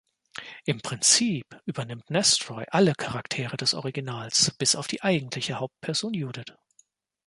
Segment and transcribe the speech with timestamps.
[0.65, 6.55] Im Prinzip übernimmt Nestroy alle Charaktere des Originals, bis auf die eigentliche Hauptperson Judith.